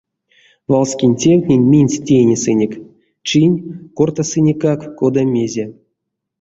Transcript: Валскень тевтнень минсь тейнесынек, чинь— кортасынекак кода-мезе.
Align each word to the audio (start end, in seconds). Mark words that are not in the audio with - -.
Валскень 0.71 1.17
тевтнень 1.21 1.69
минсь 1.71 1.99
тейнесынек, 2.05 2.73
чинь— 3.27 3.63
кортасынекак 3.97 4.79
кода-мезе. 4.99 5.65